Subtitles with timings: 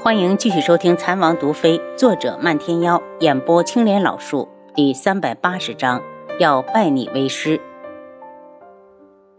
[0.00, 6.00] 欢迎继续收听《残王毒妃》，作者漫天妖，演播青莲老树，第三百八十章，
[6.38, 7.60] 要拜你为师。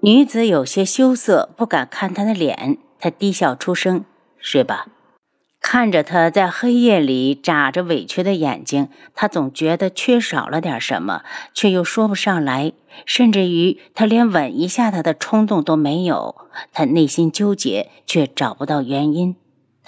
[0.00, 4.04] 女子有些羞涩，不敢看他的脸，他低笑出声
[4.38, 4.88] ：“睡吧。”
[5.62, 11.22] 看着他在黑夜里眨着委屈的眼睛，他总觉得缺少了点什么，
[11.54, 12.72] 却又说不上来，
[13.06, 16.34] 甚至于他连吻一下他的冲动都没有。
[16.72, 19.36] 他内心纠结，却找不到原因。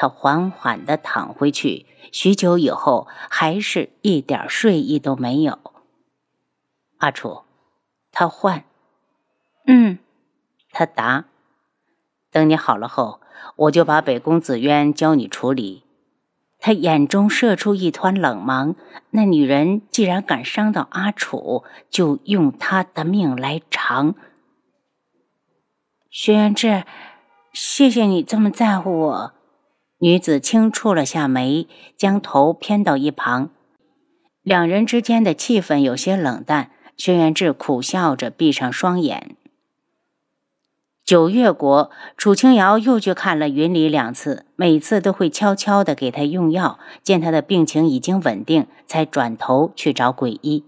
[0.03, 5.61] 他缓缓地躺回去，许久以后，还是一点睡意都没有。
[6.98, 7.42] 阿楚，
[8.11, 8.65] 他唤，
[9.65, 10.01] 嗯，
[10.73, 11.27] 他答。
[12.33, 13.20] 等你好了后，
[13.55, 15.84] 我就把北宫紫渊教你处理。
[16.59, 18.75] 他眼中射出一团冷芒。
[19.11, 24.16] 那女人既然敢伤到阿楚，就用她的命来偿。
[26.11, 26.84] 轩辕志，
[27.53, 29.34] 谢谢你这么在乎我。
[30.02, 33.51] 女子轻触了下眉，将头偏到一旁。
[34.42, 36.72] 两人之间的气氛有些冷淡。
[36.97, 39.36] 轩辕志苦笑着闭上双眼。
[41.05, 46.80] 九月国，楚清瑶又去看了云里两次，每次都会悄悄地给他用药。
[47.05, 50.64] 见他的病情已经稳定，才转头去找鬼医。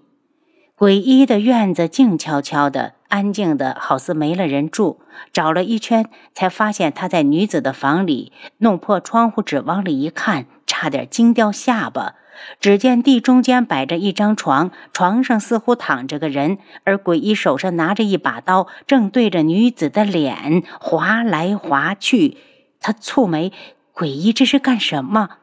[0.77, 2.95] 鬼医的院子静悄悄的。
[3.09, 4.99] 安静的好似没了人住，
[5.33, 12.15] 找了一圈才发现他在女子的房里，弄破窗户纸往里一看，差点惊掉下巴。
[12.59, 22.37] 只见地中间摆着一张床，床上似乎躺着个人，而鬼医手上拿着一把刀，正对着女子的脸划来划去。
[22.81, 23.53] 他蹙眉
[23.95, 25.37] ：“鬼医这是干什么？”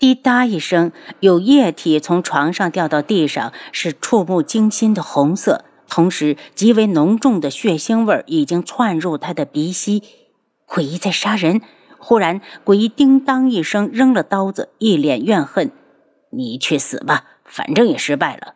[0.00, 5.66] 滴答一声，有液体从床上掉到地上，是触目惊心的红色。
[5.90, 10.02] 同时，极为浓重的血腥味已经窜入他的鼻息。
[10.64, 11.60] 鬼医在杀人！
[11.98, 15.70] 忽然，鬼医叮当一声扔了刀子，一脸怨恨
[16.32, 18.54] ：“你去死吧，反正也失败了。”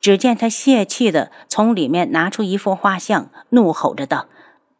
[0.00, 4.28] 只见他泄气的从里面拿出一幅画像，怒吼着道：“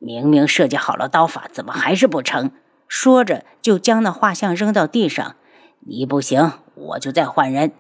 [0.01, 2.51] 明明设计好了刀法，怎么还是不成？”
[2.89, 5.37] 说着，就将那画像扔到地上
[5.87, 7.73] ：“你不行，我就再换人。”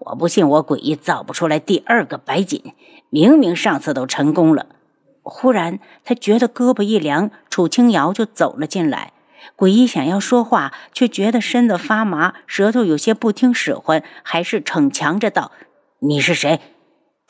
[0.00, 2.72] 我不信我诡异造不出来第二个白锦，
[3.10, 4.64] 明明上次都成功了。
[5.22, 9.12] 忽然，他觉得胳膊一凉，楚清瑶就走了进来。
[9.58, 15.52] 诡异想要说话，却觉得身子发麻，舌头有些不听使唤，还是逞强着道
[16.00, 16.60] ：“你是谁？”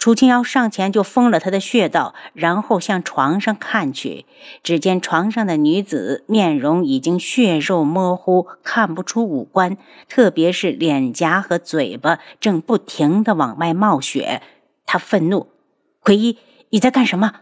[0.01, 4.25] 楚清瑶上前就封了他的穴道，然后向床上看去，
[4.63, 9.77] 只见床上的女子面容已经血肉模糊，看不出五官，
[10.09, 14.41] 特别是脸颊和嘴巴正不停地往外冒血。
[14.87, 15.49] 他愤怒
[16.01, 16.39] ：“奎一，
[16.71, 17.35] 你在干什么？”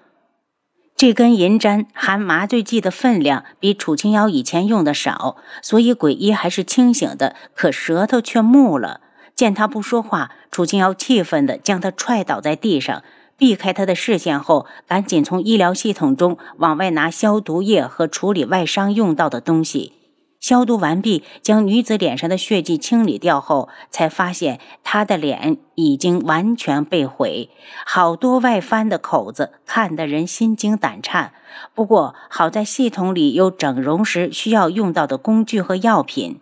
[0.97, 9.03] 这根银针含麻醉剂的分量比楚清瑶以前用的少，所以鬼医还是清醒的，可舌头却木了。
[9.39, 13.05] 见他不说话，楚清瑶气愤地将他踹倒在地上，
[13.37, 19.93] 避开他的视线后，赶紧从医疗系统中往外拿消毒液和处理外伤用到的东西。
[20.41, 27.51] 消毒完毕，将女子脸上的血迹清理掉后，才发现她的脸已经完全被毁，
[27.87, 31.33] 好多外翻的口子，看得人心惊胆颤。
[31.77, 36.41] 不过好在系统里有整容时需要用到的工具和药品。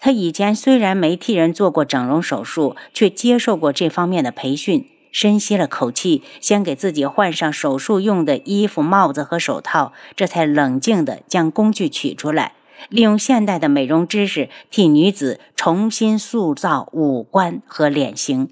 [0.00, 4.88] 他以前虽然没替人做过整容手术，却接受过这方面的培训。
[5.12, 12.52] 深吸了口气，先给自己换上手术用的衣服、帽子和手套，这才冷静地将工具取出来，
[12.88, 18.50] 利用现代的美容知识替女子重新塑造五官和脸型。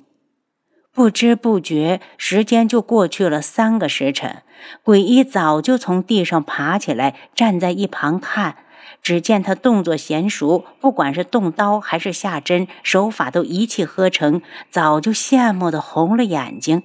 [0.92, 4.42] 不知不觉，时间就过去了三个时辰。
[4.82, 8.56] 鬼医早就从地上爬起来，站在一旁看。
[9.02, 16.82] 只见他动作娴熟，不管是动刀还是下针，手法都一气呵成，早就羡慕的红了眼睛。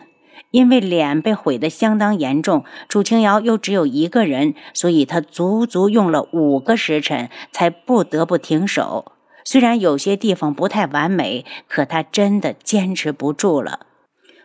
[0.51, 9.13] 因为脸被毁得相当严重，楚清瑶又只有一个人，所以他足足用了五个时辰才不得不停手。
[9.43, 13.87] 虽然有些地方不太完美，可他真的坚持不住了。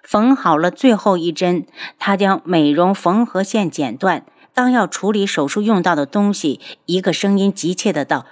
[0.03, 1.67] 缝好了最后一针，
[1.99, 4.25] 他将美容缝合线剪断。
[4.59, 8.27] 当要处理手术用到的东西，一个声音急切的道：“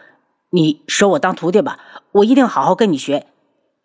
[0.51, 1.79] 你收我当徒弟吧，
[2.11, 3.29] 我一定好好跟你学。”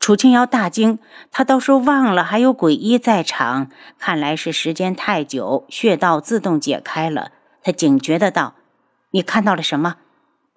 [0.02, 0.98] 楚清瑶大惊，
[1.30, 7.30] 他倒是忘了还有鬼医在场，看来是时间太久，穴道自动解开了。
[7.62, 8.56] 他警觉的道
[9.14, 9.98] ：“你看到了什么？”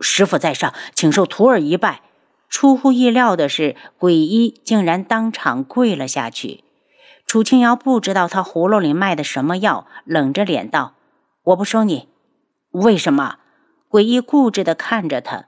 [0.01, 2.01] 师傅在上，请受徒儿一拜。
[2.49, 6.65] 出乎意料的是，鬼医竟然当场跪了下去。
[7.27, 10.95] 楚清瑶不知道他葫芦里卖的什么药，冷着脸道。
[11.45, 12.09] 我不收你，
[12.71, 13.37] 为什么？
[13.91, 15.45] 诡异固执地看着他。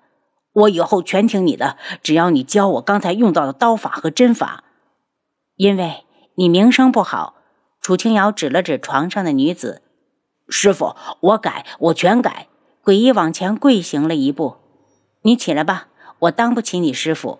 [0.52, 4.64] 我以后全听你的，只要你教我刚才用到的刀法和针法。
[5.56, 6.04] 因为
[6.34, 7.34] 你名声不好。
[7.80, 9.82] 楚清瑶指了指床上的女子
[10.48, 12.48] ：“师傅，我改，我全改。”
[12.84, 14.56] 诡异往前跪行了一步
[15.22, 15.88] ：“你起来吧，
[16.18, 17.38] 我当不起你师傅。”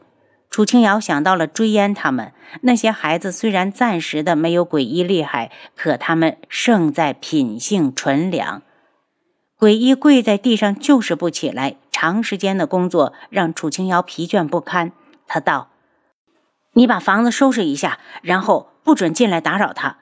[0.50, 2.32] 楚清瑶想到了追烟他们
[2.62, 8.62] 那些孩子，虽然暂时的没有鬼医厉害，可他们胜在品性纯良。
[9.58, 14.92] 鬼医跪在地上就是不起来，长时间的工作让楚清瑶疲倦不堪。
[15.26, 15.70] 他道
[16.74, 19.98] ：“你把房子收拾一下，然后不准进来打扰他。”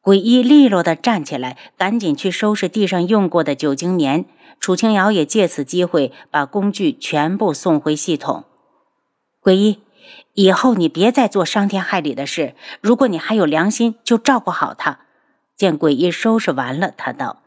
[0.00, 4.24] 鬼医利落的站起来，赶紧去收拾地上用过的酒精棉。
[4.60, 8.44] 楚清瑶也借此机会把工具全部送回系统。
[9.44, 9.82] 鬼医，
[10.32, 12.54] 以后你别再做伤天害理的事。
[12.80, 15.00] 如果你还有良心，就照顾好他。
[15.54, 17.42] 见鬼医收拾完了，他道：“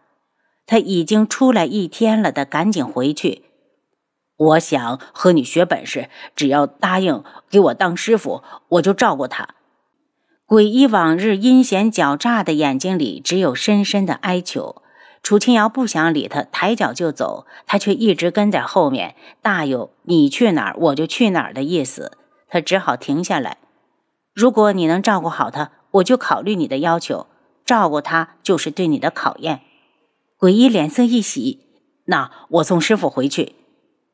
[0.68, 3.46] 他已经出来一天了，得赶紧回去。
[4.38, 9.56] 我想和你学本事，只要答应给我当师傅，我就照顾他。”
[10.46, 14.84] 鬼医往日阴险狡诈的眼睛里只有深深的哀求。
[15.28, 22.14] 楚清瑶不想理他，抬脚就走，他却一直跟在后面，大有你去哪儿我就去哪儿的意思。
[22.48, 23.58] 他只好停下来。
[24.34, 27.28] 如果你能照顾好他，我就考虑你的要求。
[27.66, 29.64] 照顾他就是对你的考验。
[30.38, 31.60] 鬼医脸色一喜，
[32.06, 33.56] 那我送师傅回去。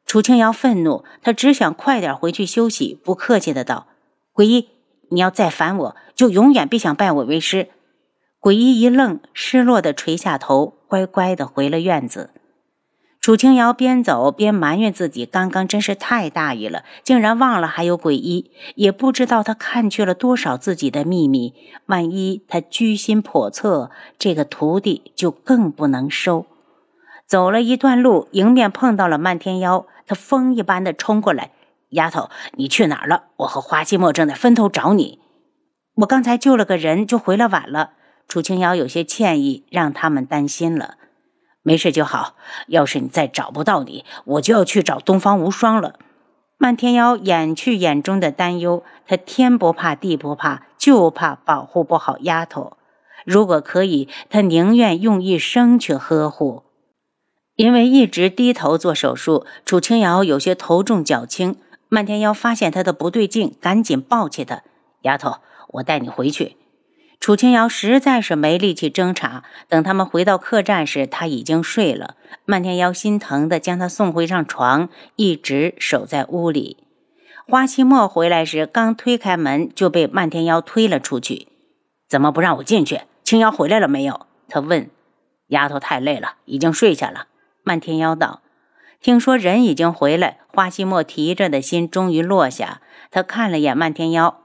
[0.08, 3.86] 楚清瑶愤怒，他只想快点回去休息，不客气的道
[4.34, 4.70] ：“鬼医。”
[5.14, 7.70] 你要再烦我，就永远别想拜我为师。
[8.44, 12.32] 鬼医一愣，失落的垂下头，乖乖的回了院子。
[13.22, 21.54] 楚清瑶边走边埋怨自己，刚刚真是太大意了，竟然忘了还有鬼医，也不知道他看去了多少自己的秘密。
[21.86, 26.46] 万一他居心叵测，这个徒弟就更不能收。
[27.26, 31.52] 走了一段路，迎面碰到了漫天妖，他风一般的冲过来。
[31.92, 33.24] 丫头，你去哪儿了？
[33.38, 35.20] 我和花希墨正在分头找你。
[35.96, 37.92] 我刚才救了个人，就回来晚了。
[38.28, 40.96] 楚清瑶有些歉意，让他们担心了。
[41.62, 42.36] 没事就好。
[42.68, 46.00] 要是你再找不到你，我就要去找东方无双了。
[46.58, 52.78] 漫天妖掩去眼中的担忧，他天不怕地不怕，就怕保护不好丫头。
[53.26, 56.64] 如果可以，他宁愿用一生去呵护。
[57.56, 61.56] 因为一直低头做手术，楚清瑶有些头重脚轻。
[61.88, 64.64] 漫天妖发现他的不对劲，赶紧抱起他。
[65.04, 65.38] 丫头，
[65.74, 66.58] 我带你回去。
[67.24, 69.44] 楚清瑶实在是没力气挣扎。
[69.70, 72.18] 等他们回到客栈时，他已经睡了。
[72.44, 76.84] 漫天妖心疼的将他送回上床，一直守在屋里。
[77.48, 81.48] 花期末回来时，刚推开门就被漫天妖推了出去。
[82.10, 83.04] 怎么不让我进去？
[83.24, 84.28] 青瑶回来了没有？
[84.50, 84.90] 他问。
[85.48, 87.28] 丫头太累了，已经睡下了。
[87.64, 88.42] 漫天妖道。
[89.00, 92.82] 听说人已经回来，花希墨提着的心终于落下。
[93.10, 94.42] 他看了眼漫天妖：“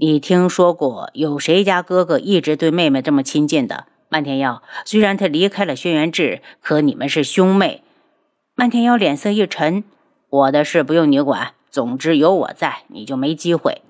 [0.00, 7.82] 你听说过有谁家哥哥一直对妹妹这么亲近的？”漫天妖虽然他离开了轩辕志，可你们是兄妹。
[8.54, 9.82] 漫天妖脸色一沉
[10.30, 13.82] ：“我的事不用你管，总之有我在，你就没机会。”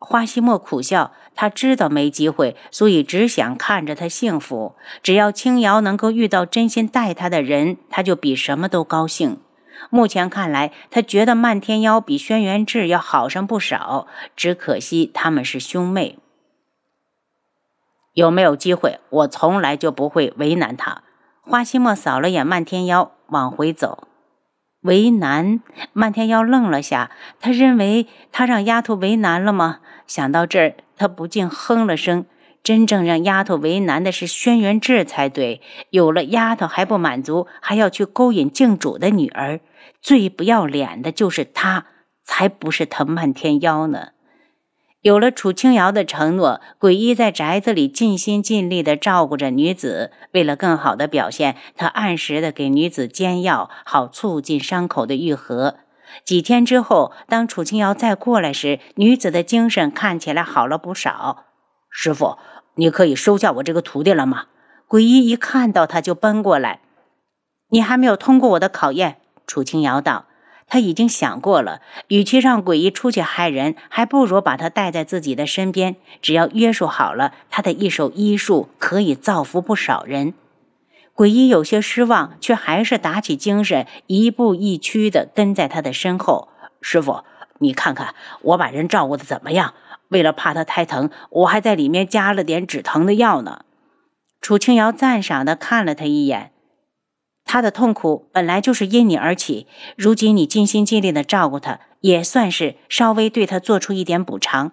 [0.00, 4.74] 花希墨苦笑，他知道没机会，所以只想看着他幸福。
[5.00, 9.38] 只要青瑶能够遇到真心待他的人，他就比什么都高兴。
[9.90, 14.06] 目前看来，他觉得漫天妖比轩辕志要好上不少。
[14.36, 16.18] 只可惜他们是兄妹，
[18.14, 21.02] 有没有机会，我从来就不会为难他。
[21.42, 24.08] 花希墨扫了眼漫天妖，往回走。
[24.82, 25.60] 为难
[25.92, 29.80] 漫天妖愣了下，他认为他让丫头为难了吗？
[30.06, 32.26] 想到这儿，他不禁哼了声。
[32.62, 39.60] 真正让丫头为难的是轩辕志才对，有了丫头还不满足，还要去勾引靖主的女儿，
[40.00, 41.86] 最不要脸的就是他，
[42.22, 44.08] 才不是藤蔓天妖呢。
[45.00, 50.12] 有了楚清瑶的承诺，鬼医在宅子里尽心尽力地照顾着女子。
[50.30, 55.78] 为了更好的表现，他按时的给女子煎药，好促进伤口的愈合。
[56.24, 61.46] 几天之后，当楚清瑶再过来时，女子的精神看起来好了不少。
[61.94, 62.38] 师傅，
[62.74, 64.46] 你可以收下我这个徒弟了吗？
[64.88, 66.80] 鬼医一看到他就奔过来。
[67.68, 70.24] 你还没有通过我的考验，楚清瑶道。
[70.66, 75.96] 他已经想过了，与其让鬼医出去害人，还不如把他带在自己的身边。
[76.22, 80.32] 只要约束好了，他的一手医术可以造福不少人。
[81.12, 86.48] 鬼医有些失望，却还是打起精神，一步一趋地跟在他的身后。
[86.80, 87.22] 师傅，
[87.58, 89.74] 你看看我把人照顾的怎么样？
[90.12, 93.64] 为了怕他太疼，我还在里面加了点止疼的药呢。
[94.40, 96.52] 楚清瑶赞赏地看了他一眼。
[97.44, 99.66] 他的痛苦本来就是因你而起，
[99.96, 104.72] 如今你尽心尽力的照顾他，也算是稍微对他做出一点补偿。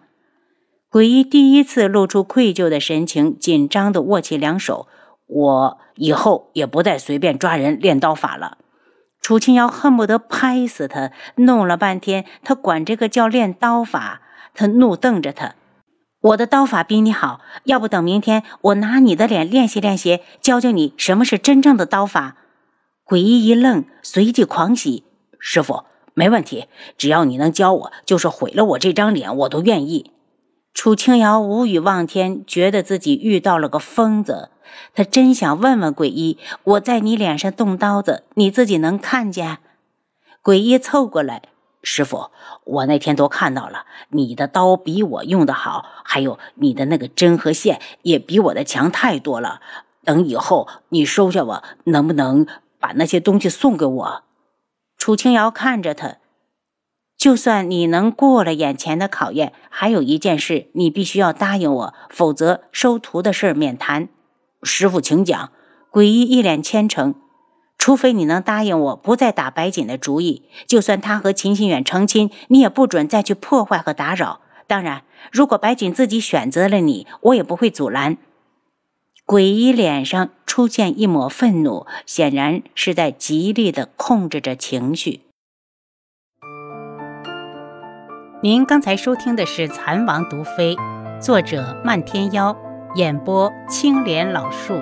[0.89, 4.87] 鬼医第一次露出愧疚的神情，紧张的握起两手。
[5.27, 8.57] 我以后也不再随便抓人练刀法了。
[9.21, 14.21] 楚清瑶恨不得拍死他，弄了半天，他管这个叫练刀法。
[14.59, 15.55] 他怒瞪着他
[16.19, 22.35] ：“我的刀法比你好，要不等明天我拿你的脸练习练习，教教你什么是真正的刀法。”
[23.07, 25.05] 鬼医一愣，随即狂喜
[25.39, 30.11] ：“师傅，没问题，只要你能教我，就是毁了我这张脸，我都愿意。”
[30.75, 34.49] 楚清瑶无语望天，觉得自己遇到了个疯子。
[34.93, 39.59] 他真想问问鬼医：“我在你脸上动刀子，你自己能看见？”
[40.43, 41.43] 鬼医凑过来
[41.81, 42.31] ：“师傅，
[42.63, 49.61] 我那天都看到了，你的刀比我用的好，还有你的那个针和线也比我的强太多了。
[50.03, 52.45] 等以后你收下我，能不能？”
[52.81, 54.23] 把那些东西送给我，
[54.97, 56.15] 楚清瑶看着他。
[57.17, 64.07] 就算你能过了眼前的考验，还有一件事你必须要答应我，否则收徒的事免谈。
[64.63, 65.51] 师傅，请讲。
[65.89, 67.15] 鬼医一脸虔诚。
[67.79, 74.41] 除非你能答应我，不再打白锦的主意，就算他和秦心远成亲，你也不准再去破坏和打扰。
[74.67, 78.17] 当然，如果白锦自己选择了你，我也不会阻拦。
[79.25, 85.21] 鬼医脸上出现一抹愤怒，显然是在极力的控制着情绪。
[88.43, 90.75] 您刚才收听的是《蚕王毒妃》，
[91.21, 92.55] 作者漫天妖，
[92.95, 94.79] 演播青莲老树。